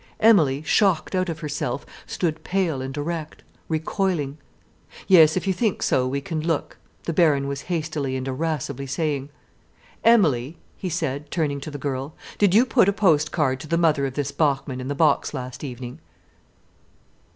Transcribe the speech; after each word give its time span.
Emilie, 0.19 0.63
shocked 0.63 1.13
out 1.13 1.29
of 1.29 1.41
herself, 1.41 1.85
stood 2.07 2.43
pale 2.43 2.81
and 2.81 2.97
erect, 2.97 3.43
recoiling. 3.69 4.39
"Yes, 5.07 5.37
if 5.37 5.45
you 5.45 5.53
think 5.53 5.83
so, 5.83 6.07
we 6.07 6.21
can 6.21 6.41
look," 6.41 6.79
the 7.03 7.13
Baron 7.13 7.47
was 7.47 7.61
hastily 7.69 8.15
and 8.15 8.27
irascibly 8.27 8.87
saying. 8.87 9.29
"Emilie," 10.03 10.57
he 10.75 10.89
said, 10.89 11.29
turning 11.29 11.61
to 11.61 11.69
the 11.69 11.77
girl, 11.77 12.15
"did 12.39 12.55
you 12.55 12.65
put 12.65 12.89
a 12.89 12.93
post 12.93 13.31
card 13.31 13.59
to 13.59 13.67
the 13.67 13.77
mother 13.77 14.07
of 14.07 14.15
this 14.15 14.31
Bachmann 14.31 14.81
in 14.81 14.87
the 14.87 14.95
box 14.95 15.35
last 15.35 15.63
evening?" 15.63 15.99